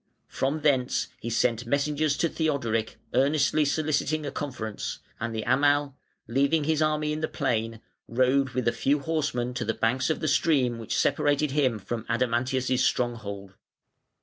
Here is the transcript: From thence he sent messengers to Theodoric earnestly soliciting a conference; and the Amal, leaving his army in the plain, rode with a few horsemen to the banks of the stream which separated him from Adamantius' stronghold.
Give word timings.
From 0.29 0.61
thence 0.61 1.09
he 1.19 1.29
sent 1.29 1.67
messengers 1.67 2.17
to 2.17 2.27
Theodoric 2.27 2.97
earnestly 3.13 3.63
soliciting 3.65 4.25
a 4.25 4.31
conference; 4.31 4.97
and 5.19 5.31
the 5.35 5.43
Amal, 5.43 5.95
leaving 6.27 6.63
his 6.63 6.81
army 6.81 7.13
in 7.13 7.19
the 7.21 7.27
plain, 7.27 7.81
rode 8.07 8.55
with 8.55 8.67
a 8.67 8.71
few 8.73 8.97
horsemen 9.01 9.53
to 9.53 9.63
the 9.63 9.75
banks 9.75 10.09
of 10.09 10.19
the 10.19 10.27
stream 10.27 10.79
which 10.79 10.97
separated 10.97 11.51
him 11.51 11.77
from 11.77 12.07
Adamantius' 12.09 12.81
stronghold. 12.83 13.53